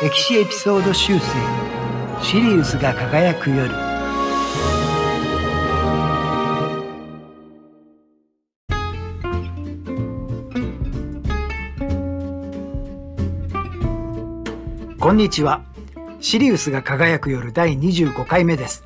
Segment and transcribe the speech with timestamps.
[0.00, 1.24] 歴史エピソード修正
[2.22, 3.68] シリウスが輝く夜。
[15.00, 15.64] こんにちは。
[16.20, 18.84] シリウスが輝く夜第25回目です、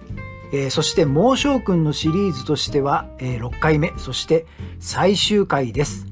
[0.54, 4.46] えー、そして猛将軍のシリーズとしては、えー、6回目そして
[4.80, 6.06] 最終回です。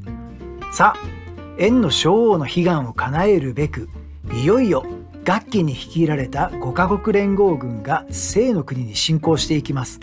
[0.75, 1.21] さあ
[1.57, 3.89] 縁の将王の悲願を叶えるべく
[4.32, 4.84] いよいよ
[5.24, 10.01] 楽器に率いられた5カ国連合軍が西の国に侵攻していきます。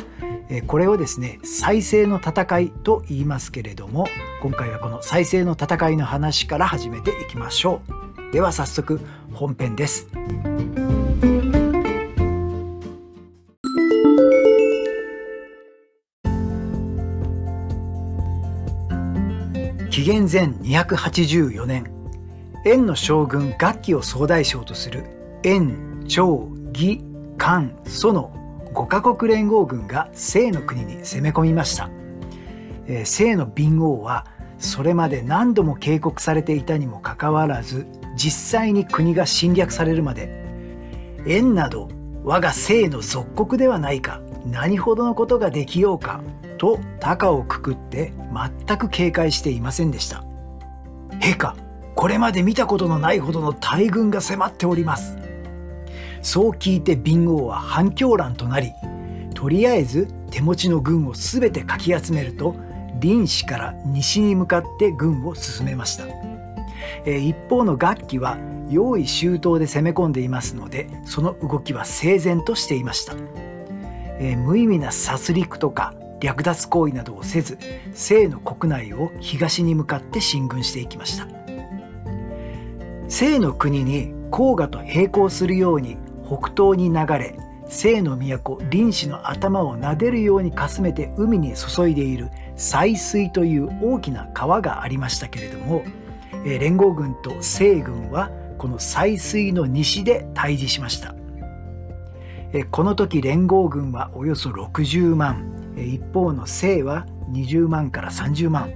[0.66, 4.08] これをですね再生の戦いと言いますけれども
[4.42, 7.82] 今回はこの再生の戦いの話から始めていきましょ
[8.30, 9.02] うでは早速
[9.34, 10.08] 本編です
[19.90, 21.97] 紀元前284年
[22.68, 25.06] 円の将軍楽器を総大将とする
[25.44, 27.02] 円、長、義、
[27.38, 28.32] 漢、祖の
[28.74, 31.90] 5カ国連合軍が清の国に攻め込みました。
[32.88, 34.26] えー、清の敏王は
[34.60, 40.44] それまで何度も警告されていたにもかかわらず実際に国が侵略されるまで
[41.26, 41.90] 円など
[42.24, 46.22] 我が清の属国ではないか何ほどのことができようか
[46.58, 48.14] と高をくくって
[48.68, 50.24] 全く警戒していませんでした。
[51.20, 51.56] 陛下
[51.98, 55.18] これまで見たことのないほどの大軍が迫っております。
[56.22, 58.72] そう聞いて敏王は反響乱となり
[59.34, 62.56] とりあえず手持ちの軍を全てかき集めると
[63.00, 66.06] 臨市から西に向かって軍を進めました、
[67.06, 68.38] え一方の楽器は
[68.70, 73.14] 用意周到で攻め込んでいますのでその動きは整然としていました、
[74.20, 77.60] え無意味な殺戮とか略奪行為などをせず
[77.94, 81.37] 清の国内を東に向かって進軍していきました。
[83.08, 87.36] 清の国に黄河と並行するように北東に流れ
[87.70, 95.84] 清の都臨死の頭を撫でるようにかすめて海に注いでいる採水という大きな川がありましたけれども
[96.46, 101.14] 連合軍と清軍はこの採水の西で対峙しました。
[102.72, 108.72] この時連合軍はおよそ60万一方の清は20万から30万。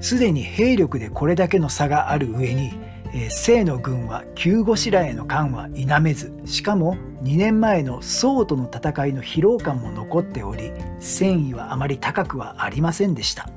[0.00, 2.72] すでに兵力でこれだけの差がある上に
[3.12, 13.48] えー、清の軍は急ごしらえの感は否めずしかも2年前の宋との戦いの疲労感も残っており戦意はあまり高くはありませんでした。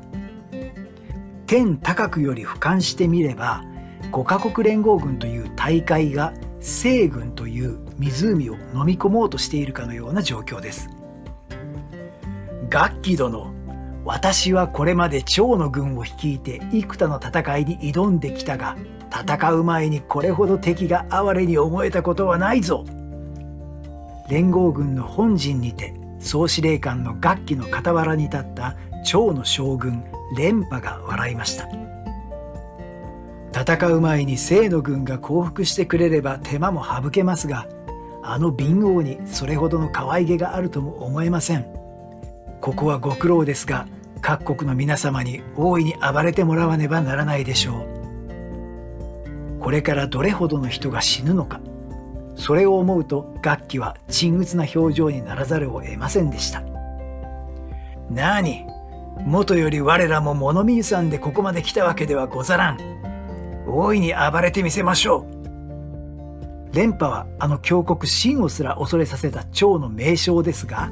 [1.46, 3.64] 天高くより俯瞰してみれば
[4.12, 10.90] 5カ国連合軍という大会が西軍という湖を飲み込もうとしているかのような状況です。
[12.70, 13.54] 楽器殿
[14.06, 18.76] 私はこれまで趙の軍を率いて幾多の戦いに挑んできたが
[19.14, 22.84] 戦う前にこれほど敵が哀れに思えたことはないぞ。
[24.30, 28.76] 連合軍の本陣にて総司令官の楽器の傍らに立った
[29.06, 30.04] 趙の将軍
[30.36, 31.68] 連覇が笑いました。
[33.56, 37.68] 戦う前に清の軍が降伏してくれれば手間も省けますが
[38.24, 41.66] あの敏王にそれほどの可愛げがあるとも思えません。
[42.62, 43.86] ここはご苦労ですが
[44.22, 47.93] 各国の皆様に大いに暴れてもらわねばならないでしょう。
[49.64, 51.62] これからどれほどの人が死ぬのか。
[52.36, 56.62] それを思うと楽器は沈鬱な表情にならざるを得ませんでした。
[58.10, 58.66] なに
[59.26, 62.78] 元より我らも物見さんでここまで来たわけではござらん。
[63.66, 66.76] 大いに暴れてみせましょう。
[66.76, 70.92] 連覇はあの強国秦をすら恐れさせた趙の名将ですが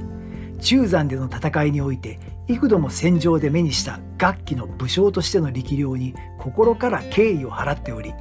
[0.61, 8.13] 中山での戦いにおいて幾度も戦場で目にした楽器の武将としての力量に心から敬意を払っており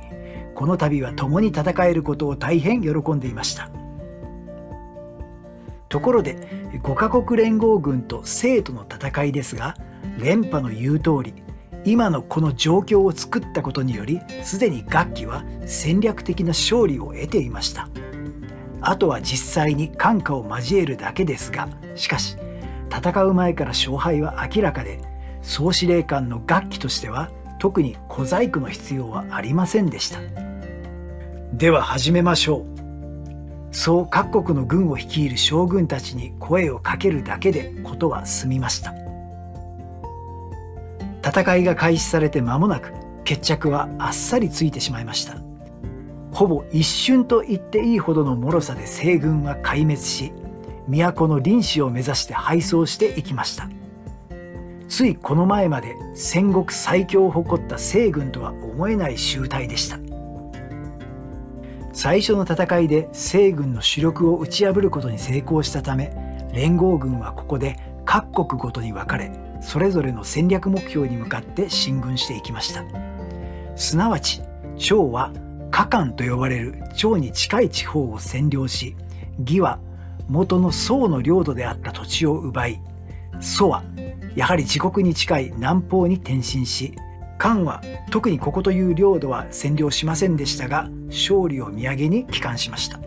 [0.55, 3.71] この度は共に戦えることを大変喜んでいました。
[5.88, 6.37] ところで
[6.83, 9.77] 5カ国連合軍と生徒の戦いですが
[10.19, 11.34] 連覇の言う通り
[11.84, 17.88] 今のこの状況を作ったことによりすでに楽器は戦略的な勝利を得ていました。
[18.82, 22.37] あとは実際に感化を交えるだけですがしかし
[22.91, 25.00] 戦う前から勝敗は明らかで
[25.43, 27.31] 総司令官の楽器としては
[27.61, 30.19] 特に小細工の必要はありませんでした。
[31.53, 32.81] では始めましょう。
[33.71, 38.95] そう各国の軍を率いる将軍たちに声をかけるだけで事は済みました。
[41.23, 45.37] 戦いが開始されて間もなく決着はあっさりついてしまいました。
[46.33, 50.33] ほぼ一瞬と言っていいほどの脆さで西軍は壊滅し
[50.89, 53.69] 都の臨死を目指して敗走していきました。
[54.90, 60.00] ついこの前まで戦国最強を誇った西軍とは思えない集隊でした。
[61.92, 66.12] 最初の戦いで西軍の主力を打ち破ることに成功したため
[66.52, 72.84] 連合軍はここで各国ごとに分かれそれぞれの戦略目標に向かって進軍していきました。
[73.76, 74.42] すなわち
[74.76, 75.32] 趙は
[75.70, 78.96] 下漢と呼ばれる趙に近い地方を占領し
[79.38, 79.78] 義は
[80.28, 82.82] 元の宋の領土であった土地を奪い
[83.40, 83.84] 蘇は
[84.35, 86.94] やはり自国に近い南方に転身し
[87.38, 93.00] 漢は特にここという領土は占領しませんでしたが勝利を土産に帰還しました。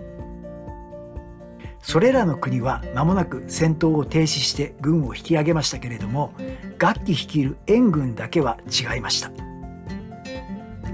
[1.83, 6.33] それらの国は間もなく戦闘を停止して軍を引き上げましたけれども
[6.79, 9.31] 楽器率いる援軍だけは違いました。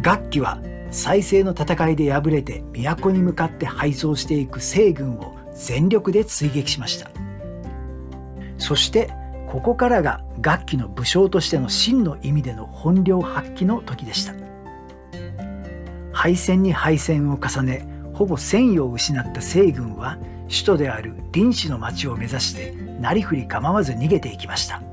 [0.02, 0.60] 楽器は
[0.92, 7.12] 再生の戦いで敗れて都に向かって敗走していく西軍を全力で追撃しました。
[8.58, 9.12] そして
[9.50, 14.36] ここからが楽器の武将としての真の意味での本領発揮の時でした。
[16.14, 20.20] 敗戦に敗戦を重ねほぼ戦意を失った西軍は
[20.50, 24.84] 首都である臨死の町を目指してなりふり構わず逃げていきました。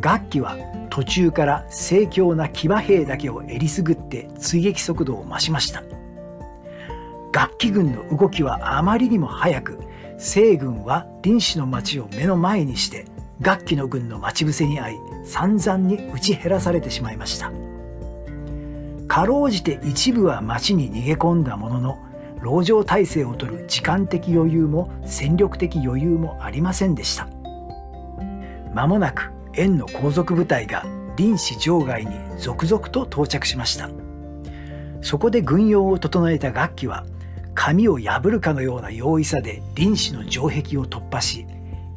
[0.00, 0.56] 楽器は
[0.90, 5.82] 途中から盛況な騎馬兵だけをえりすぐって追撃速度を増しました。
[7.32, 9.80] 楽器軍の動きはあまりにも速く
[10.16, 13.04] 西軍は臨死の町を目の前にして
[13.40, 17.52] 楽器の軍の待ち伏せに遭い散々に打ち減らされてしまいました。
[19.06, 21.98] かろうじて一部は町に逃げ込んだものの
[22.40, 27.28] 籠城体制を取る時間的余裕も戦力的余裕もありませんでした。
[28.74, 30.84] 間もなく円の後続部隊が
[31.16, 33.88] 臨死場外に続々と到着しました。
[35.00, 37.06] そこで軍用を整えた楽器は
[37.54, 41.46] 紙を破るかのような容易さで臨死の城壁を突破し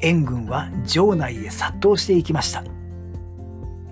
[0.01, 2.63] 援軍は城内へ殺到していきました。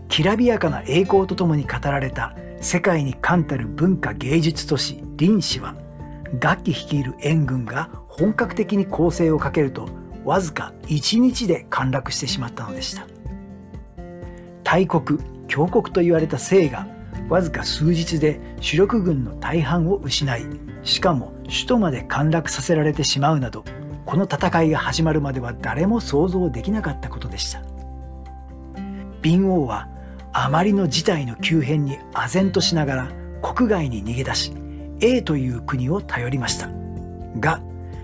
[0.08, 5.76] きらびやかな栄光とともに語られた世界に冠たる文化芸術都市臨死は
[6.40, 9.88] 楽器率いる援軍が本格的に攻勢をかけると
[10.26, 13.08] わずか1日で陥落してしまったのでした。
[14.64, 16.88] 大国強国と言われた清が
[17.28, 20.46] わずか数日で主力軍の大半を失い
[20.84, 23.64] しかも首都まで陥落させられてしまうなど
[24.10, 27.62] この戦いが始まるまでは誰も想像できなかったことでした。
[29.22, 29.88] 敏王は
[30.34, 33.12] あまりの事態の急変に唖然としながら
[33.44, 34.52] 国外に逃げ出し
[35.00, 36.72] A という国を頼りました。
[37.40, 37.62] が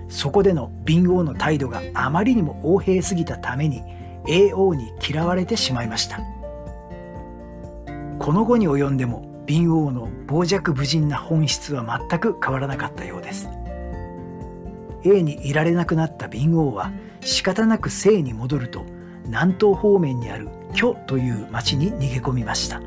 [0.08, 3.82] そこでの敏王の態度があまりにも横平すぎたために
[4.28, 6.20] AO に嫌われてしまいました。
[8.20, 13.50] この後に及んでも敏王の傍若無人な本質は全く変わらなかったようです。
[15.06, 16.92] A にいられなくなった敏王は
[17.22, 18.86] 仕方なく西に戻ると
[19.26, 22.82] 南東方面にある巨という町に逃げ込みました。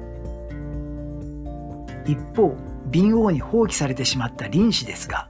[2.04, 2.56] 一方
[2.86, 5.28] 敏王に放棄されてしまった臨死ですが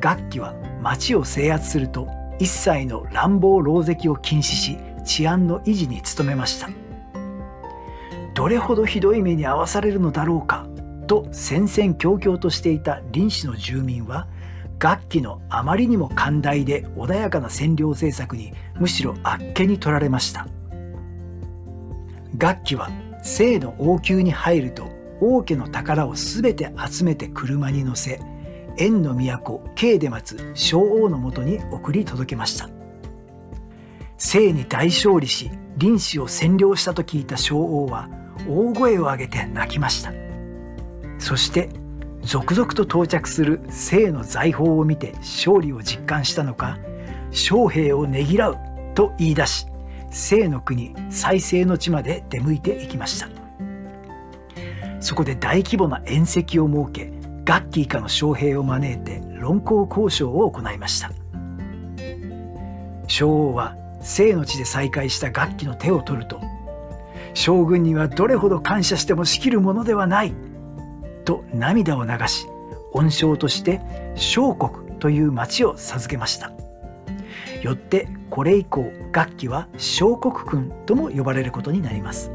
[0.00, 2.08] 楽器は町を制圧すると
[2.38, 6.68] 一切の乱暴狼藉を禁止し治安の維持に努めました。
[8.34, 10.66] どれほどひどい目に遭わされるのだろうか
[11.06, 14.26] と戦々恐々としていた臨死の住民は
[14.78, 20.46] 楽器のあまりにも寛大で穏やかな占領政策にむしろあっけに取られました。
[22.38, 22.90] 楽器は
[23.22, 24.88] 清の王宮に入ると
[25.20, 28.20] 王家の宝を全て集めて車に乗せ
[28.78, 32.68] 円の都京で待つ小王のもとに送り届けました。
[34.18, 38.08] 清に大勝利し臨死を占領したと聞いた小王は
[38.48, 40.12] 大声を上げて泣きました。
[41.18, 41.70] そして
[42.26, 46.76] 続々と到着する清の財宝を見て勝利を実感したのか
[47.30, 48.58] 将兵をねぎらう
[48.96, 49.66] と言い出し
[50.10, 53.28] 清の国再生の地まで出向いていきました。
[54.98, 57.12] そこで大規模な宴席を設け
[57.44, 61.12] 楽器以下の将兵を招いて論功交渉を行いました。
[63.06, 66.40] 将王は清の地で再会した楽器の手を取ると
[67.34, 70.34] 将軍にはどれほど感謝してもしきるものではない。
[71.26, 72.48] と涙を流し
[72.92, 73.82] 恩賞として
[74.14, 76.52] 小国という町を授けました。
[77.62, 82.30] よってこれ以降楽器は小国君とも呼ばれることになります。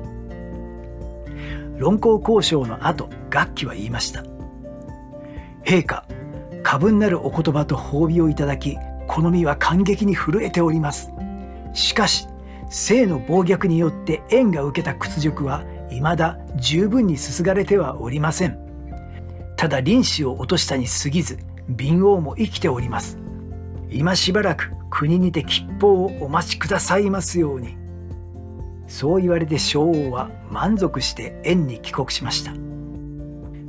[1.78, 4.24] 論功交渉の後楽器は言いました。
[5.64, 6.06] 陛下
[6.64, 11.12] 過分なるお言葉と褒美をいただき好みは感激に震えております。
[11.74, 12.28] しかし
[12.70, 18.71] 性の暴虐によって縁が受けた屈辱は未だ十分にすすがれてはおりません。
[19.62, 21.38] ただ臨死を落としたに過ぎず
[21.70, 23.20] 敏王も生きております。
[23.92, 27.78] 今しばらく国にて吉報をお待ちくださいますように。
[28.88, 32.54] そう言われて昭王は満足して円に帰国しました。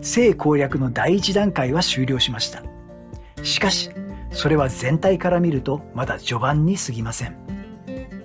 [0.00, 2.62] 性攻略の第一段階は終了しました。
[3.42, 3.90] しかし
[4.30, 7.36] それは全体から見るとまだ序盤に過ぎません。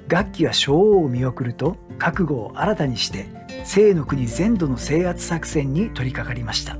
[0.07, 3.25] 楽器は小王を見送ると覚悟を新たにして
[3.65, 6.77] 清の国全土の制圧作戦に取り掛かりました。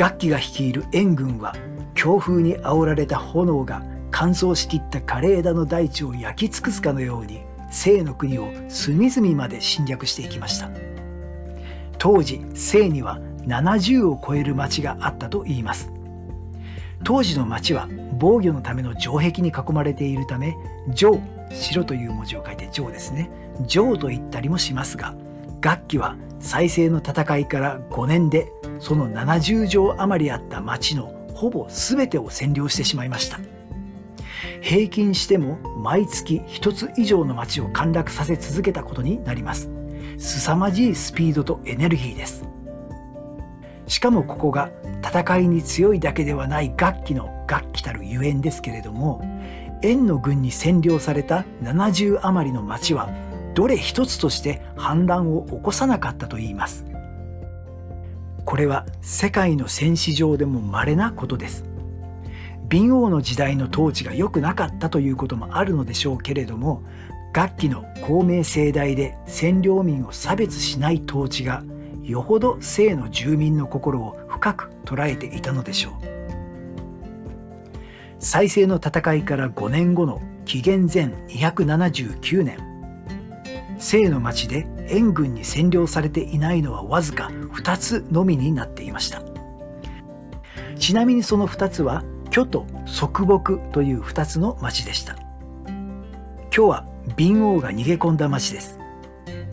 [0.00, 1.54] 楽器が率いる援軍は
[1.92, 10.70] 強風に煽られた炎が乾燥しきった枯れ枝の大地を焼き尽くすかのように清の国を隅々まで侵略していきました。
[11.98, 15.92] 当時清には70を超える町があったといいます。
[17.04, 17.86] 当時の町は
[18.18, 20.56] 防御のための城壁に囲まれているため
[20.94, 21.20] 城
[21.52, 23.30] 城という文字を書いて城ですね。
[23.68, 25.14] 城と言ったりもしますが
[25.60, 33.38] 楽器は再生の戦いから5年でその70城余りあった町のほぼ全てを占領してしまいました。
[34.60, 39.70] 平均しても毎月1つ以上の町を陥落させ続けたことになります。
[40.18, 42.44] 凄まじいスピードとエネルギーです。
[43.86, 44.70] しかもここが
[45.02, 49.20] 戦いに強いだけではない楽器の楽器たるゆえんですけれども
[49.82, 53.10] 円の軍に占領された70余りの町は
[53.54, 56.89] どれ一つとして反乱を起こさなかったといいます。
[58.50, 61.64] これは世界の戦史上でも稀なことです。
[62.68, 66.82] 敏王の時代の統治が良くなかったということもあるのでしょうけれども
[67.32, 71.62] 楽器の公明正大で占領民を差別しない統治が
[72.02, 75.92] よほど姓の住民の心を深く捉えていたのでしょう。
[78.18, 82.69] 再生の戦いから5年後の紀元前279年
[83.80, 89.22] 清の町で援軍に占領されていないのはわずか2つのみになっていました。
[90.78, 95.16] ちなみにその2つは巨と側木という2つの町でした。
[96.50, 96.84] 巨は
[97.16, 98.78] 敏王が逃げ込んだ町です。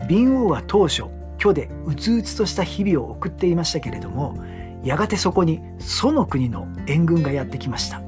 [0.08, 1.04] 敏王は当初
[1.38, 4.42] 巨でうつうつとした日々を送っていましたけれども
[4.82, 8.02] やがてそこに楚の国の援軍がやってきました。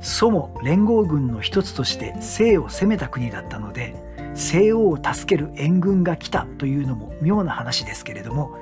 [0.00, 4.05] 楚も連合軍の一つとして西を攻めた国だったので
[4.36, 8.56] 西欧を助ける援軍が来たというのも妙な話ですけれども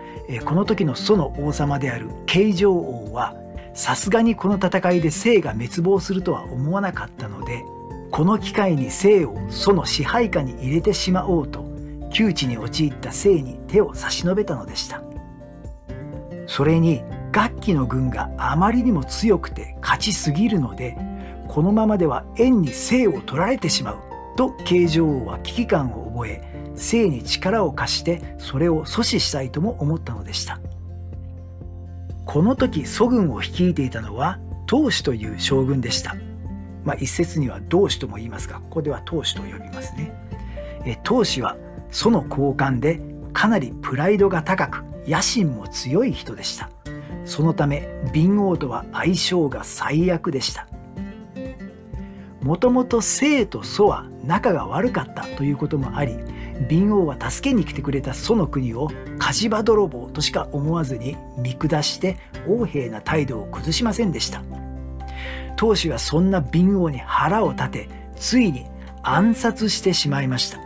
[0.45, 3.35] この時の楚の王様である慶城王は
[3.75, 7.65] さすがにこの戦いで西が滅亡するとは思わなかったので
[8.11, 11.65] この機会に西を楚の支配下に入れてしまおうと
[12.11, 15.03] 窮地に陥った西に手を差し伸べたのでした。
[16.47, 17.03] それに
[17.33, 20.97] 楽器の軍があまりにも強くて勝ちすぎるので
[21.49, 24.04] このままでは円に生を取られてしまう。
[24.37, 30.61] と慶女王は危機感を覚え生に力を貸してそれを阻止したいとも思ったのでした
[32.25, 36.17] この時祖軍を率いていたのは当主という将軍でした。
[36.85, 40.13] まあ、一説には同志とも言いますがここでは当主と呼びますね。
[40.85, 41.57] え当主は
[41.91, 43.01] その高官で
[43.33, 46.71] かなりプライドが高く野心も強い人でした。
[47.25, 50.67] そのため敏王とは相性が最悪でした。
[52.43, 56.17] もともと生と祖は仲が悪かったということもあり
[56.69, 58.89] 敏王は助けに来てくれた祖の国を
[59.19, 62.17] 火事場泥棒としか思わずに見下して
[62.47, 64.43] 横柄な態度を崩しませんでした。
[65.57, 68.67] 当主はそんな敏王に腹を立てついに
[69.03, 70.59] 暗殺してしまいました。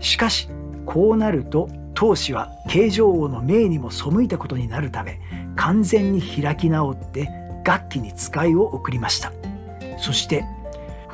[0.00, 0.48] しかし
[0.84, 5.20] こうなると当主は慶城王の命にも背いたことになるため
[5.56, 7.30] 完全に開き直って
[7.64, 9.32] 楽器に使いを送りました。
[9.98, 10.44] そして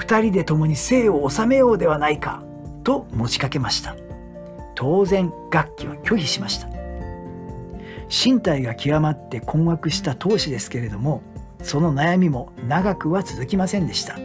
[0.01, 2.43] 2人で共に生を治めようではないか
[2.85, 3.95] と持ちかけました。
[4.75, 6.69] 当然楽器は拒否しました。
[8.09, 11.23] 身体が極まって困惑した当主ですけれども
[11.63, 14.17] その悩みも長くは続きませんでした。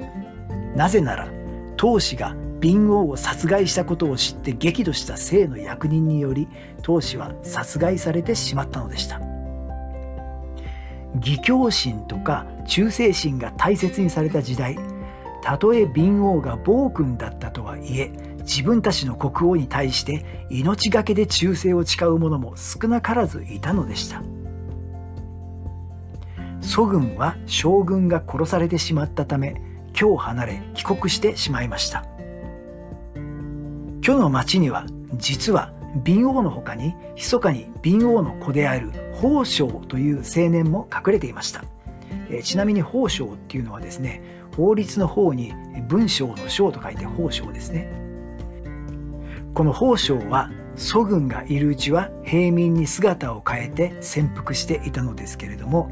[0.75, 1.27] なぜなら
[1.75, 6.47] 当主が敏王を殺害したことを知って激怒した姓の役人により
[6.81, 9.19] 当主は殺害されてしまったのでした。
[11.15, 14.77] 義教心とか忠誠心が大切にされた時代
[15.45, 24.23] たとえ敏王が暴君だったとはいえ自分たちの国王に対して命がけで忠誠を誓う者も少なからずいたのでした。
[26.61, 29.61] 祖軍は将軍が殺されてしまったため
[29.93, 32.07] 居を離れ帰国してしまいました。
[34.01, 35.71] 居の町には実は
[36.03, 41.63] 敏王の他に密かに敏王の子である宝生という青年も隠れていました、
[42.29, 44.21] えちなみに宝生っていうのはですね
[44.55, 45.53] 法律の方に
[45.87, 47.91] 文章の章と書いて宝生ですね。
[49.53, 55.91] この宝生は祖軍がいるうちは平民に姿を変えて潜伏していたのですけれども、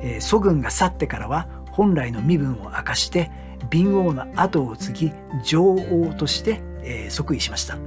[0.00, 3.30] え、祖軍が去ってからは本来の身分を明かして
[3.70, 5.12] 敏王の後を継ぎ
[5.44, 7.78] 女王として、え、即位しました、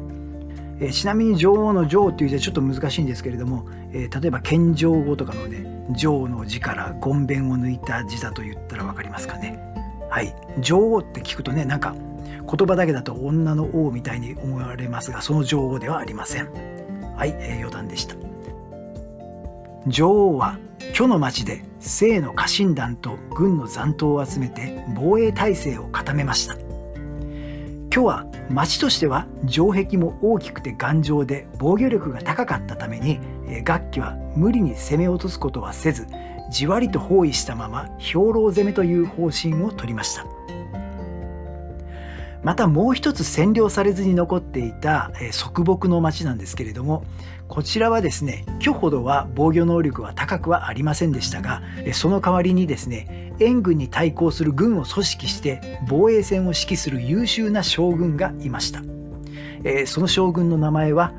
[0.80, 9.77] え、ちなみに女王の女王という字はちょっと難しいんですけれども、え例えば謙譲語とかのね女王の字からごんべんを抜いた字だと言ったら分かりますかね。
[10.10, 10.36] はい。
[10.60, 16.50] 女王って聞くとねなんか言葉だけだと女の王みたいに思われますがその女王ではありません。
[17.16, 18.16] はい、えー、余談でした。
[19.88, 20.58] 女王は
[20.94, 26.56] 巨の町で清の家臣団と軍の残党を集めて防衛体制を固めました。
[27.90, 33.20] 巨は町としては城壁も大きくて頑丈で防御力が高かったために
[33.66, 36.06] 楽器は無理に攻め落とすことはせず
[36.50, 40.25] じわりと包囲したまま兵糧攻めという方針を取りました。
[42.44, 47.04] またもう一つ占領されずに残っていた側木の町なんですけれども
[47.48, 51.62] こちらはですね巨ほどは防御能力は高くはありませんでしたが
[51.94, 58.82] その代わりにですね援軍に対抗する軍を組織して防衛戦を指揮する優秀な将軍がいました。
[59.86, 61.13] その将軍の名前は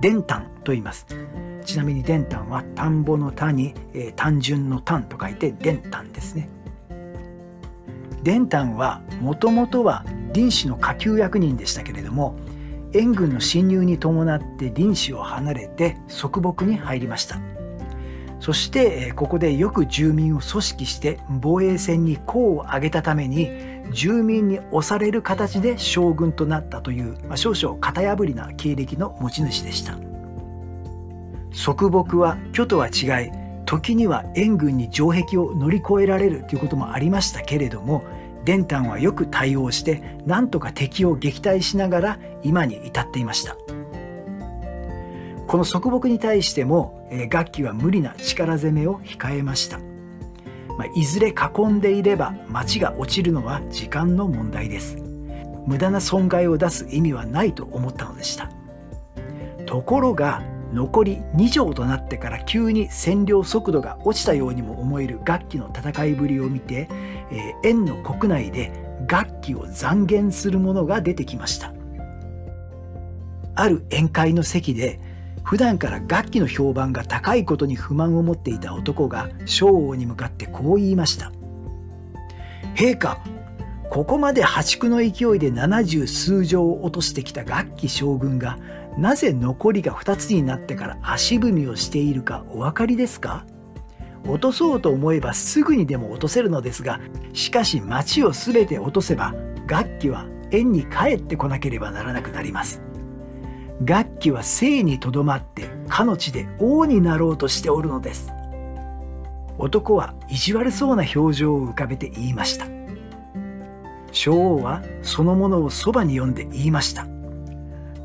[0.00, 1.06] 伝丹と言います。
[1.64, 6.48] ちなみに伝丹は田んぼの田にえ、単純の単と書いて伝丹ですね。
[8.22, 12.36] 伝丹はもともとは臨死の下級役人でしたけれども
[12.94, 17.40] 援軍の侵入に伴って臨死を離れて側木に入りました。
[18.38, 23.48] そしてここでよく住民を組織して防衛戦に功を挙げたために
[23.92, 29.96] 住民に押される形で将軍となったという、まあ、少々型破りな経歴の持ち主でした。
[31.52, 33.30] 側木は巨とは違い
[33.66, 38.04] 時には援軍に城壁を乗り越えられるということもありましたけれども
[38.44, 43.56] 伝丹はよく対応して何とか敵を撃退しながら今に至っていました。
[45.46, 49.78] この側木に対しても、楽器は無理な力攻めを控えました、
[50.78, 54.96] まあ、いずれ囲んでいれば町が落ちるのは時間の問題です。
[55.66, 58.50] 無駄な損害を出す意味はないと思ったのでした。
[59.66, 66.88] ところが残り2条となってから急に占領速度が落ちたようにも思える楽器の戦いぶりを見て、
[67.30, 68.72] えー、円の国内で
[69.06, 71.74] 楽器を残言する者が出てきました。
[73.54, 74.98] ある宴会の席で
[75.44, 81.32] 普段から楽器の評判が高いことに不満を持っていた男が将王に向かってこう言いました
[82.74, 83.18] 「陛下
[83.90, 88.58] ここまで破竹の勢いで七十数条を落としてきた楽器将軍が
[88.98, 93.44] なぜ残りが2つになってから足踏みをしているかお分かりですか？
[94.26, 97.00] 落とそうと思えばすぐにでも落とせるのですが
[97.32, 99.34] しかし町を全て落とせば
[99.66, 102.82] 楽器は円に帰ってこなければならなくなります。
[103.84, 108.30] 楽器は生にとどまってかの地で王になろうとしておるのです。
[109.58, 112.66] 男は意地悪そうな表情を浮かべて言いました。
[114.12, 117.06] 将王はそのものをそばに呼んで言いました。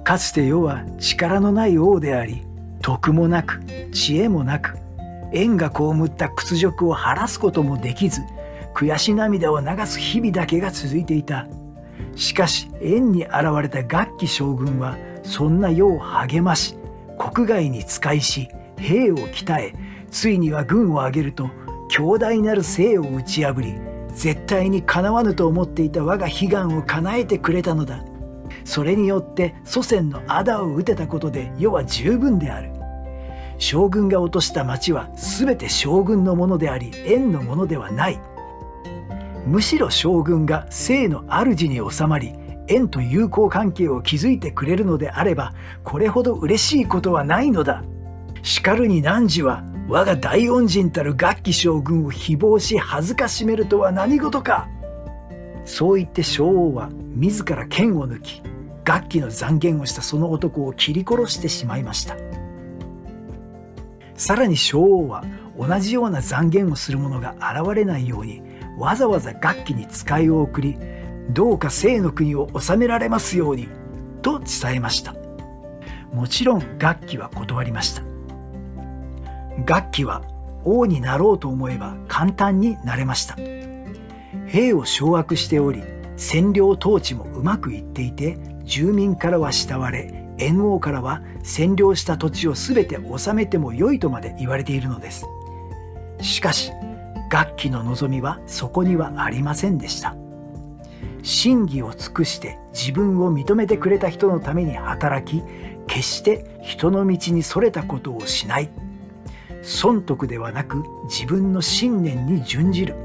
[0.08, 2.42] かつて世は力のない王であり
[2.82, 3.60] 徳もなく
[3.92, 4.78] 知恵もなく
[5.34, 8.22] 縁が被った屈辱を晴らすこともできず
[8.74, 11.46] 悔し涙を流す日々だけが続いていた。
[12.16, 16.78] しかし縁に現れた楽器将軍はそんな世を励まし
[17.20, 19.74] 国外に使いし兵を鍛え
[20.10, 21.50] ついには軍を挙げると
[21.90, 23.76] 強大なる生を打ち破り
[24.16, 28.06] 絶対にかなわぬと思っていた我が悲願を叶えてくれたのだ。
[28.68, 32.70] それによって祖先の仇を討てたことで世は十分である。
[33.60, 38.20] 将軍が落とした町は全て将軍のものであり縁のものではない。
[39.46, 42.34] むしろ将軍が生の主に収まり
[42.68, 45.54] 縁と友好関係を築いてくれるのであれば
[45.86, 47.86] これほど嬉しいことはないのだ。
[48.44, 54.68] しかるに汝は我が大恩人たる楽器将軍を誹謗し恥ずかしめるとは何事か。
[55.64, 58.42] そう言って将王は自ら剣を抜き
[58.88, 62.16] 楽器の残言をしたその男を切り殺してしまいました。
[64.16, 65.26] さらに将王は
[65.60, 68.42] 同じような残言をする者が現れないように
[68.78, 70.78] わざわざ楽器に使いを送り
[71.32, 73.68] どうか生の国を治められますように
[74.22, 75.14] と伝えました。
[76.14, 78.04] もちろん楽器は断りました。
[79.66, 80.24] 楽器は
[80.64, 83.36] 王になろうと思えば簡単になれました。
[84.48, 85.84] 兵を掌握しており
[86.16, 95.26] 占領統治もうまくいっていて住民からは慕われ猿王からは占領した土地を全て治めてもよいとまで言われているのです。
[96.22, 96.72] しかし
[97.32, 100.16] 楽器の望みはそこにはありませんでした。
[101.24, 105.44] 真偽を尽くして自分を認めてくれた人のために働き
[105.88, 108.70] 決して人の道にそれたことをしない。
[109.64, 112.96] 損得ではなく自分の信念に準じる。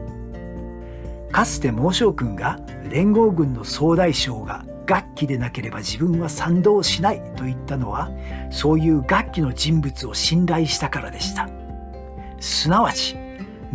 [1.30, 8.10] かつて孟将軍が連合軍の総大将が楽器でなければ自分は賛同しないと言ったのは
[8.50, 11.48] そういう楽器の人物を信頼したからでした。
[12.40, 13.16] すなわち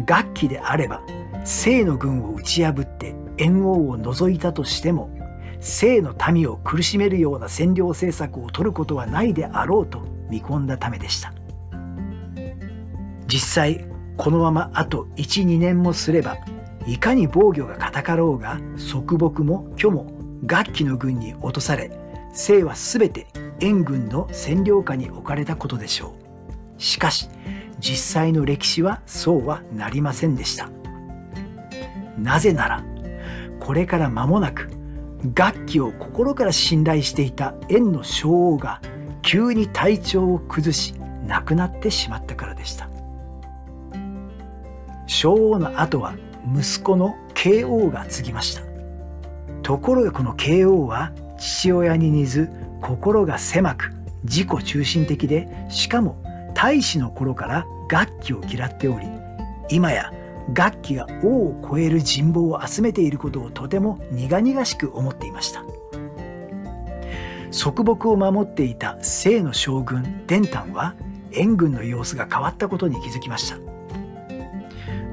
[0.06, 1.02] 楽器であれば
[1.46, 5.10] 清の軍を打ち破って燕王を除いたとしても
[5.62, 11.34] 清の民を苦しめるような占領政策を取ることはないであろうと見込んだためでした。
[13.28, 13.86] 実際
[14.17, 16.38] このままあと12年もすれば
[16.86, 21.91] いかに防御が堅かろうが側木も虚も楽器の軍に落とされ
[22.34, 23.28] 清は全て
[23.60, 26.15] 燕軍の占領下に置かれたことでしょ
[26.78, 26.82] う。
[26.82, 27.30] しかし
[27.80, 30.69] 実際の歴史はそうはなりませんでした。
[32.17, 32.84] なぜなら
[33.60, 34.69] これから間もなく
[35.34, 38.82] 楽器を心から信頼していた円の将王が
[39.23, 40.93] 急に体調を崩し
[41.26, 42.89] 亡くなってしまったからでした。
[45.08, 46.13] 将王の後は
[46.56, 48.66] 息子の慶王が継ぎました。
[49.63, 52.50] ところがこの慶王は父親に似ず
[52.82, 53.91] 心が狭く
[54.24, 56.22] 自己中心的でしかも
[56.54, 59.08] 大使の頃から楽器を嫌っており
[59.70, 60.12] 今や
[60.54, 65.63] 楽器が王を超える人望を集めていることをとても苦々しく思っていました。
[67.52, 70.96] 側木を守っていた清の将軍伝丹は
[71.32, 73.58] 援軍の様子が変わったことに気づきました。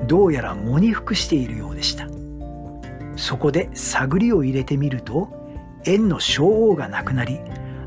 [0.06, 2.13] どうやら喪に服しているようでした。
[3.16, 5.30] そこで探りを入れてみると
[5.84, 7.40] 円の将王が亡くなり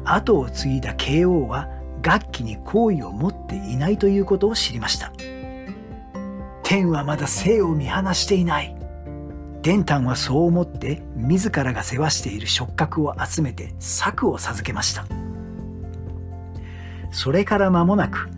[0.05, 1.67] 後を継いだ慶王は
[2.01, 5.11] 楽器に好意を持っていないということを知りました。
[6.63, 8.75] 天はまだ生を見放していない。
[9.61, 15.05] 伝丹はそう思って自らが世話している触覚を集めて策を授けました。
[17.11, 18.29] それから間もなく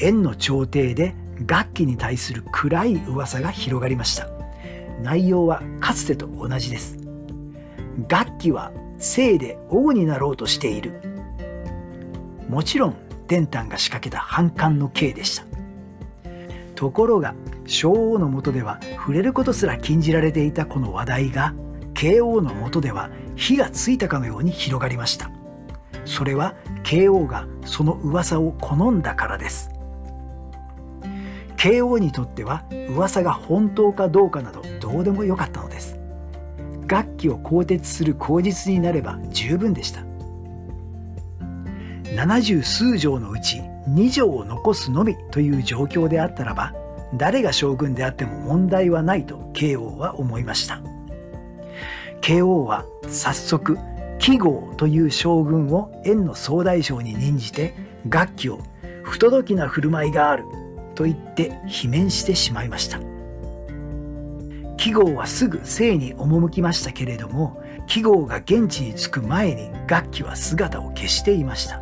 [0.00, 1.14] 円の朝廷で
[1.46, 4.33] 楽器に対する暗い噂が広がりました。
[5.04, 6.96] 内容はかつてと同じです。
[8.08, 11.00] 楽器は生で王になろうとしている。
[12.48, 12.94] もちろん
[13.28, 15.44] 伝丹が仕掛けた反感の刑でした。
[16.74, 17.34] ところが
[17.66, 21.54] 昭王の下では触れることすら禁じられていたこの話題が
[21.92, 25.30] 慶王の下では火がついたかのように広がりました。
[26.06, 29.70] それは慶王がその噂を好んだからです。
[31.64, 35.98] 慶応にとっては噂が本当かどうかなどどうでもよかったのです。
[36.86, 40.04] 楽器を更迭する口実になれば十分でした。
[42.14, 46.74] 七十数条のうち2条を残すのみという状況であったらば
[47.14, 50.82] 誰が将軍であっても問題はないと慶応は思いました。
[52.20, 53.78] 慶応は早速
[54.18, 57.74] 紀号という将軍を円の総大将に任じて
[58.06, 58.58] 楽器を
[59.02, 60.44] 不届きな振る舞いがある
[60.94, 63.00] と言って罷免してしまいました。
[64.76, 71.80] 季語はすぐ生に赴きましたけれども季語が現地に着く前に楽器は姿を消していました。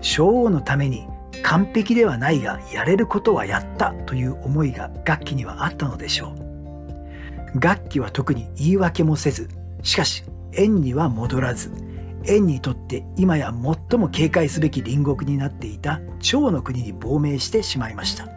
[0.00, 1.06] 将王のために
[1.42, 6.34] 完璧ではないがやれることはやったという思いが楽器にはあったのでしょ
[7.54, 7.60] う。
[7.60, 9.48] 楽器は特に言い訳もせず
[9.82, 11.72] しかし縁には戻らず
[12.28, 13.52] 円にとって今や
[13.90, 18.28] 最も警戒すべき隣国になっていた趙の国に亡命してしまいました。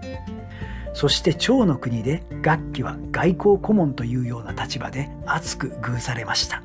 [0.93, 6.63] そして趙の国で楽器は外交顧問というような立場で熱く遇されました。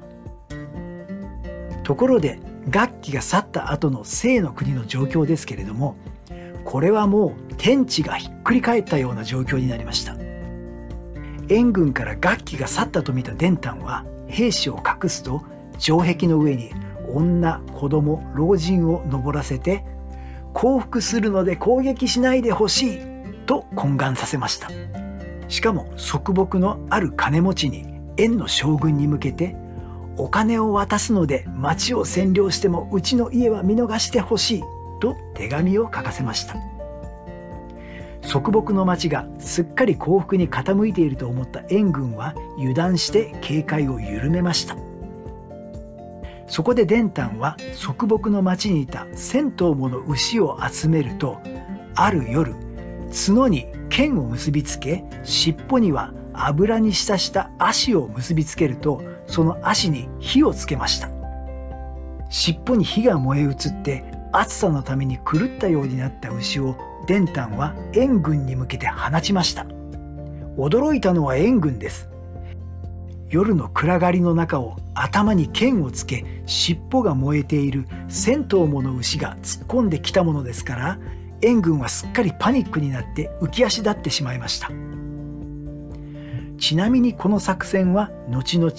[1.82, 5.96] ところで楽器が去った後の清の国の状況ですけれども
[6.64, 10.16] これはもう天地がひっくり返ったような状況になりました。
[11.48, 15.42] 援軍から楽器が去ったと見た伝丹は兵士を隠すと
[15.78, 16.72] 城壁の上に
[17.16, 19.85] 女子供老人を登らせて
[20.52, 22.98] 降伏するので攻撃しないでほしい
[23.46, 24.68] と懇願させました。
[25.48, 29.57] しかも側木のある金持ちに円の将軍に向けて
[30.16, 34.62] お金を渡すので町を占領してもうちの家は見逃してほしい
[35.00, 36.57] と手紙を書かせました。
[38.22, 44.76] 側木の町がすっかり降伏に傾いていると思った援軍は油断して警戒を緩めました。
[46.46, 51.40] そこで伝丹は側木の町にいた千頭もの牛を集めると
[51.94, 52.54] ある夜
[53.11, 61.09] 角に剣を結びつけ尻尾には油に浸した足を結びつけるとその足に火をつけました。
[62.28, 69.66] 尻尾に火が燃え移って暑さのために狂ったようになった牛を伝丹は援軍に向けて放ちました。
[70.59, 72.11] 驚いたのは援軍です。
[73.28, 80.98] 夜の暗がりの中を頭に剣をつけ尻尾が燃えている千頭もの牛が突っ込んできたものですから
[81.42, 84.70] 援軍はすっかりパニックになって浮き足立ってしまいました。
[86.58, 88.72] ちなみにこの作戦は後々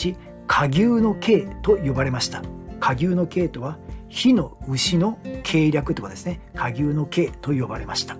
[0.47, 2.41] 下牛の刑と呼ばれました。
[2.79, 3.77] 下牛の刑とは
[4.09, 6.41] 火の牛の計略とかですね。
[6.55, 8.17] 下牛の刑と呼ばれました。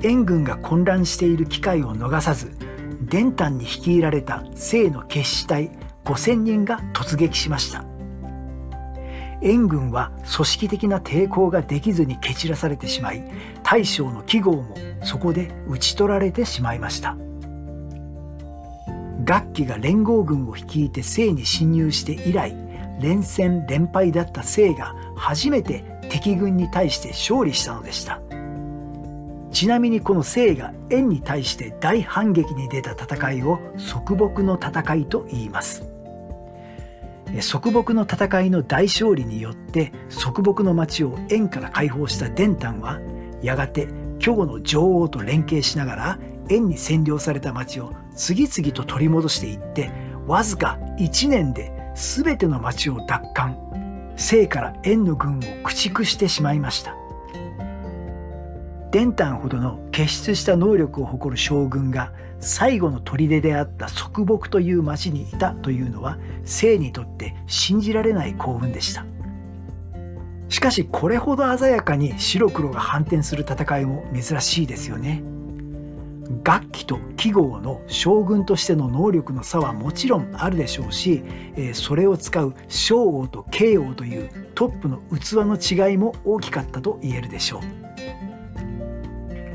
[0.00, 2.52] 燕軍が混乱している機会を逃さず
[3.10, 5.70] 伝丹に率いられた清の決死隊
[6.04, 7.84] 5,000人が突撃しました。
[9.42, 13.24] 燕軍は組織的な抵抗ができずに蹴散らされてしまい
[13.64, 17.16] 大将の記号もそこで討ち取られてしまいました。
[19.24, 22.54] 楽器が連合軍を率いて清に侵入して以来
[23.00, 28.20] 連戦連敗だった清が初めて敵軍に対して勝利したのでした。
[29.50, 33.58] ちなみにこの清が燕に対して大反撃に出た戦いを
[33.92, 35.84] 束縛の戦いと言います。
[37.50, 43.00] 束縛の戦いの大勝利によって束縛の町を燕から解放した伝丹は
[43.40, 49.90] やがて京の女王と連携しながら燕に占領された町を次々と取り戻していって
[50.26, 53.56] わずか1年で全ての町を奪還。
[54.16, 56.94] 清から燕の軍を駆逐してしまいました。
[58.90, 69.04] 伝丹ほどの傑出した能力を誇る将軍が最後の砦であった束縛という町にいたというのは清にとって信じられない幸運でした。
[70.48, 75.22] しかしこれほど鮮やかに白黒が反転する戦いも珍しいですよね。
[76.42, 81.24] 楽器と記号の将軍としての能力の差はもちろんあるでしょうし
[81.72, 87.89] それを使う将王と慶王というトップの器の違いも大きかったと言えるでしょう。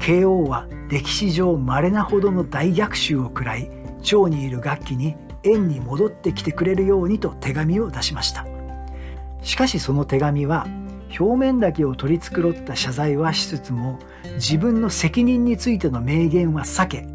[0.06, 3.72] 慶王は歴史上稀なほどの大逆襲を食らい
[4.04, 8.46] 趙にいる楽器に縁に戻ってきてくれるようにと手紙を出しました。
[9.42, 10.68] しかしその手紙は
[11.20, 13.98] 表面だけを取り繕った謝罪はしつつも
[14.36, 17.08] 自分の責任についての明言は避け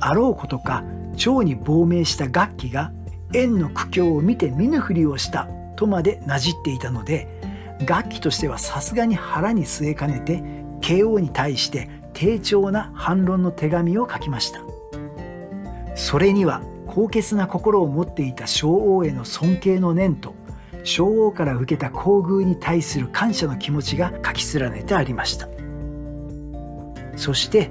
[0.00, 0.82] あろうことか
[1.16, 2.90] 趙に亡命した楽器が
[3.32, 7.28] 縁の苦境を見て見ぬふりをしたとまでなじっていたので
[7.86, 10.42] 楽器としてはさすがに腹に据えかねて
[10.80, 14.60] 慶応に対して丁重な反論の手紙を書きました。
[15.94, 20.34] それには高潔な心を持っていた将王への尊敬の念と
[20.84, 25.48] 将王から受けた厚遇に対する感謝の気持ちが書き連ねてありました。
[27.16, 27.70] そして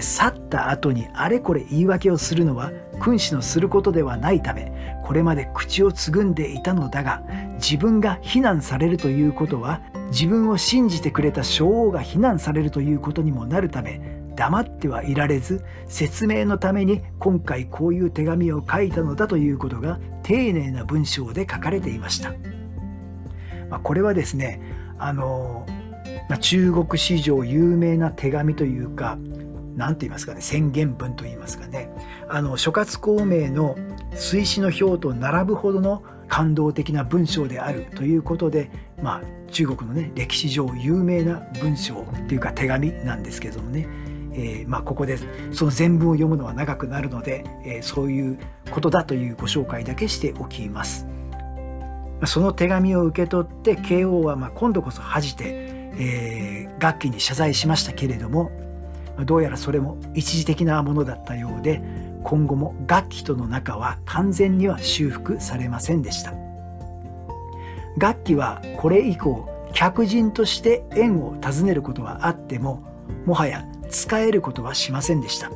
[0.00, 4.72] 去った後にあれこれ言い訳をするのは君主のすることではないため
[5.04, 7.22] これまで口をつぐんでいたのだが
[7.56, 14.00] 自分が非難されるということは自分を信じてくれた将王が非難されるということにもなるため
[14.36, 22.32] 黙ってはいられず説明のために今回こういう手紙を書いたのだということが丁寧な文章で書かれていました。
[23.70, 24.60] まあ、これはですね
[24.98, 25.66] あの、
[26.28, 29.18] まあ、中国史上有名な手紙というか
[29.76, 31.90] 何と言いますかね宣言文と言いますかね
[32.28, 33.76] あの諸葛孔明の
[34.14, 36.02] 水死の表と並ぶほどの
[36.34, 38.68] 感動的な文章であるということで、
[39.00, 43.86] まあ、中国のね歴史上有名な文章っていうか手紙なんですけどもね、
[44.32, 45.16] えー、まあ、ここで
[45.52, 48.38] その全文を読むのは長くなるので、えー、そういう
[48.72, 51.06] ことだというご紹介だけしておきます。
[52.26, 55.44] その手紙を受け取って慶応はま今度こそ恥じて、
[56.00, 58.50] えー、楽器に謝罪しましたけれども
[59.24, 61.80] どうやらそれも一時的なものだったようで
[62.24, 66.32] 今後も楽器との仲は完全には修復されませんでした。
[67.96, 72.82] 楽器はこれ以降客人として縁を訪ねることはあっても
[73.26, 75.50] もはや使えることはしませんでした。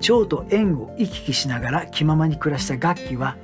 [0.00, 3.36] 蝶と縁を行き来しながら気ままに暮らした楽器は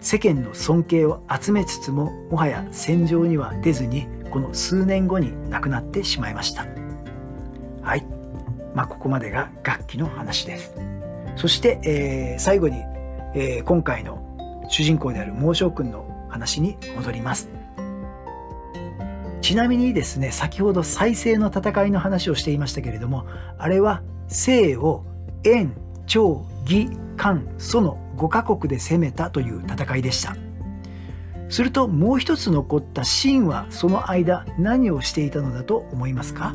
[0.00, 6.66] 世間の尊敬を集めつつももはや戦場には出ずにこの数年後に亡くなってしまいました。
[7.82, 8.06] はい。
[8.74, 10.93] まあここまでが楽器の話です。
[11.36, 12.76] そして、えー、最後に、
[13.34, 14.20] えー、今回の
[14.68, 17.50] 主人公である孟章君の話に戻ります。
[19.40, 23.26] ちなみにですね先ほど再生の戦いの話をしていましたけれども
[23.58, 25.04] あれは西を
[25.44, 30.34] 円長義漢祖の5カ国で攻めたという戦いでした。
[31.50, 36.54] するともう一つ残った秦はその間何をしていたのだと思いますか？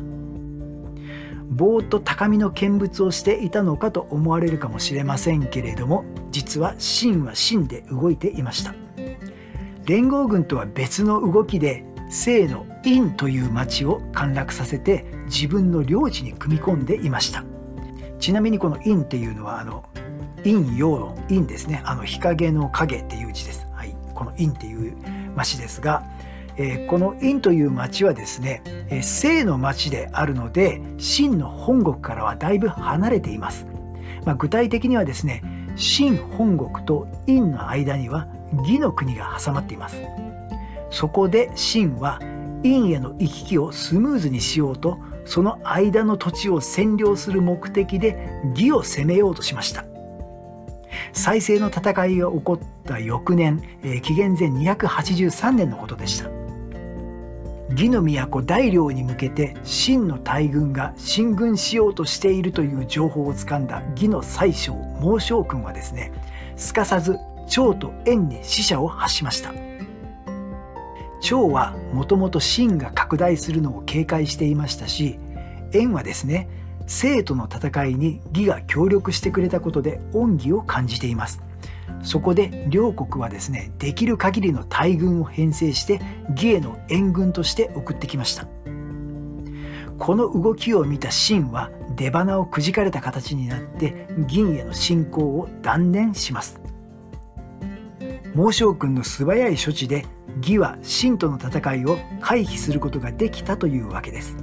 [1.50, 8.74] ぼーっと高みの見物をしていたのかと思われるかもしれませんけれども実は秦は秦で動いていました。
[9.84, 17.44] 連合軍とは別の動きで清の陰という町を陥落させて自分の領地に組み込んでいました。
[18.20, 19.84] ちなみにこの陰っていうのはあの
[20.44, 21.82] 陰陽の陰ですね。
[21.84, 24.94] あの日陰の影っていう字です、はい、この陰っていう
[25.34, 26.04] 町ですが
[26.62, 33.66] え、この陰という町はですね、えー、清の町であるので秦の本国からはだいぶ離れています、
[34.24, 35.42] まあ、具体的にはですね
[35.76, 40.02] 秦本国と陰の間には義の国が挟まっています。
[40.90, 42.18] そこで秦は
[42.62, 48.18] 陰への行き来をスムーズにしようとその間の土地を占領する目的で
[48.50, 49.84] 義を攻めようとしました。
[51.12, 56.39] 再生の戦いが起こった翌年、えー、紀元前283年のことでした。
[57.70, 66.12] 義の都大領に向けて秦の大軍が進軍しようとしているという情報をつかんだ義の宰相孟将軍はですね
[66.56, 67.16] すかさず
[67.48, 69.52] 趙と燕に死者を発しました。
[71.22, 75.18] 趙はもともと秦が拡大するのを警戒していましたし
[75.72, 76.48] 燕はですね
[76.86, 81.40] 生との戦いに義が協力してくれたことで恩義を感じています。
[82.02, 88.46] そこで両国はですねできる限りの大軍を編成して義への援軍として送ってきました。
[89.98, 96.58] この動きを見た秦は出花をくじかれた形になって銀への侵攻を断念します。
[98.34, 104.36] 孟将軍の素早い処置で義は秦との戦いを回避することができたというわけです。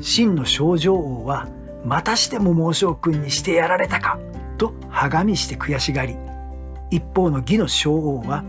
[0.00, 1.48] 秦の少女王は
[1.84, 4.18] またしても孟将軍にしてやられたか。
[4.94, 6.16] はがみして悔しがり
[6.90, 8.44] 一方の義の将王は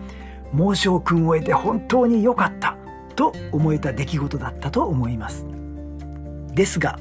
[0.54, 2.78] 孟将軍を得て本当に良かった
[3.16, 5.46] と思えた出来事だったと思います。
[6.54, 7.00] ですが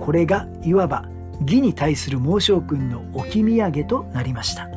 [0.00, 1.04] これがいわば
[1.42, 4.70] 義に対する孟将軍の置き土産となりました。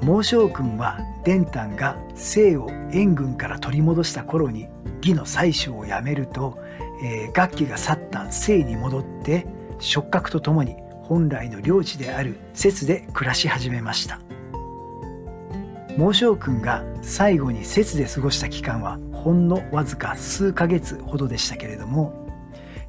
[0.00, 4.68] 孟将軍は伝丹が姓を援軍から取り戻した頃に
[5.02, 6.58] 義の宰相を辞めると、
[7.02, 9.46] えー、楽器が去った姓に戻って
[9.78, 14.20] 触覚とともに本来の領地である節で暮らし始めました。
[15.96, 22.26] 孟将軍が最後に節で過ごした期間はほんのわずか数ヶ月ほどでしたけれども、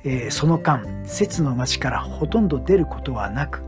[0.03, 3.63] えー、その間節の町からほとんど出ることはなく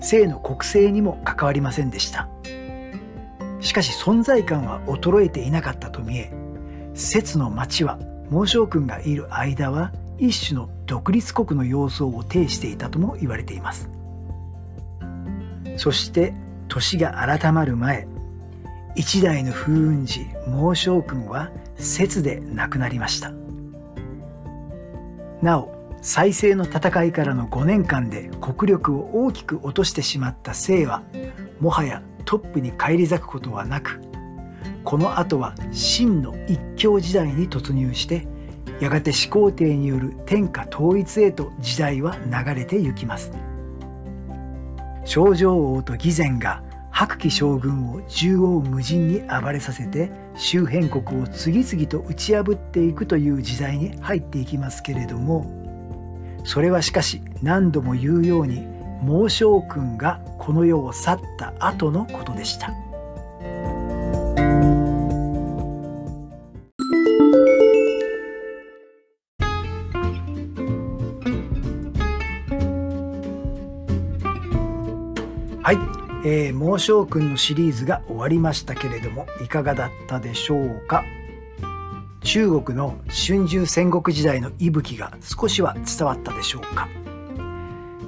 [0.00, 2.28] 姓の国政にも関わりませんでした。
[3.60, 6.32] しかし存在感は衰えていなかったと見え
[6.94, 7.98] 節の町は
[8.30, 13.88] 孟将軍がいる間は一種の独立国の様相を呈していたとも言われています。
[15.76, 16.34] そして
[16.66, 18.08] 年が改まる前
[18.96, 23.32] 一代の風雲児孟将軍は節で亡くなりました。
[25.40, 25.72] なお
[26.02, 31.04] 再生の戦いからの5年間で国力を大きく落としてしまった清は
[31.60, 34.00] もはやトップに返り咲くことはなく
[34.82, 38.26] この後は真の一強時代に突入して
[38.80, 43.30] やがて始皇帝による天下統一へと時代は流れてゆきます
[45.04, 55.46] 少女王と義前が白騎将軍を縦横無尽に暴れさせて周辺国を次々と打ち破っていくという時代に入っていきますけれども
[56.44, 58.66] それはしかし何度も言うように
[59.02, 62.89] 孟将軍がこの世を去った後のことでした。
[75.62, 75.78] はい、
[76.24, 81.04] えー、孟将軍のシリーズが終わりましたけれどもいかがだったでしょうか？
[82.22, 86.88] 中国の春秋戦国時代の息吹が少しは伝わったでしょうか、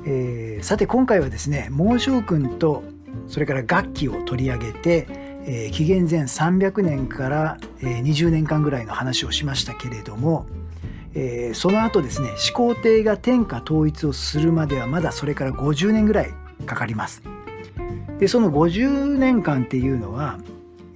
[0.07, 2.83] えー、さて今回はですね孟将軍と
[3.29, 5.07] それから楽器を取り上げて、
[5.45, 10.47] えー、紀元前300年から、えー、20年間ぐらいの話をしましたけれども、
[11.15, 16.31] えー、その後ですね始皇帝が天下統一をするまではまだそれから50年ぐらい
[16.67, 17.23] かかります。
[18.23, 20.39] でその50年間っていうのは、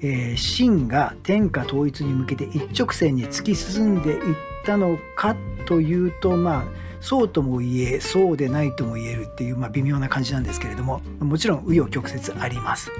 [0.01, 5.35] えー、秦が天下統一に向けて一直線に突き進んでいったのか
[5.65, 6.65] というとまあ
[7.01, 12.93] そうとも言えそうでないとも言えるっていう、まあ、微妙な感じなんですけれどももちろん紆余曲折あります。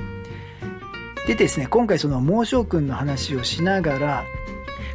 [1.29, 4.25] でですね今回その孟将軍の話をしながら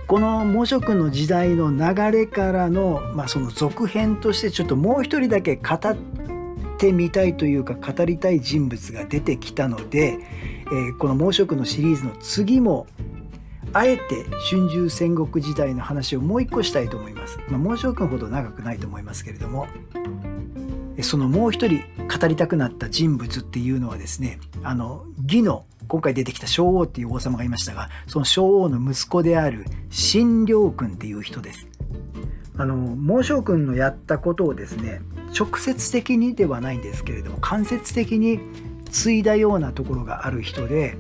[0.08, 5.96] この孟将軍の時代の流れからの、まあ、その続編としてちょっともう一人だけ語っ
[6.82, 10.18] てみたいというか語りたい人物が出てきたので、
[10.66, 12.88] えー、この「猛暑のシリーズの次も
[13.72, 17.38] あえて春秋戦国時代の話をもう一個したいと思います。
[17.50, 19.68] まあ、猛暑ほど長くないと思いますけれども
[21.02, 31.68] そのもう一人語りたくなった人物っていうのはですねあの義の今回出てきた昭王っていう王様がいましたがその昭王の息子である新良君っていう人です。
[32.58, 35.02] あの孟将軍のやったことをですね
[35.38, 38.40] 直接的にではないんですけれども間接的に
[38.90, 40.98] 継いだようなところがある人で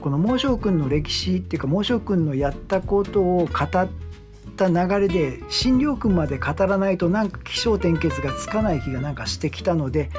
[0.00, 3.88] この孟将軍の歴史っていうか孟将軍のやったことを語っ
[4.56, 10.10] た流れで新良君まで語らないとなんか起承転結がつかない気がなんかしてきたので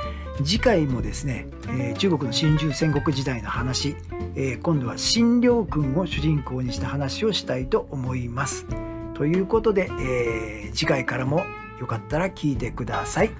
[0.43, 3.95] 次回もですね、えー、中国の春秋戦国時代の話、
[4.35, 8.65] えー、今度は新良君を主人公にした話をしたいと思います。
[9.13, 11.43] ということで、えー、次回からも
[11.83, 13.31] よかったら聞いてください。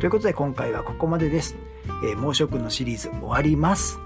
[0.00, 1.56] ということで今回はここまでです。
[2.02, 3.98] えー、猛暑君のシリーズ終わります。